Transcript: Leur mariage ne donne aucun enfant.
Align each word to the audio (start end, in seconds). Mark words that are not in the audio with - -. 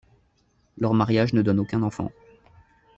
Leur 0.79 0.95
mariage 0.95 1.33
ne 1.33 1.43
donne 1.43 1.59
aucun 1.59 1.83
enfant. 1.83 2.09